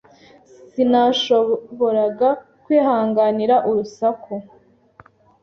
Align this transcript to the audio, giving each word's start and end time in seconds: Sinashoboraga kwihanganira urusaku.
Sinashoboraga 0.71 2.29
kwihanganira 2.63 3.55
urusaku. 3.69 4.33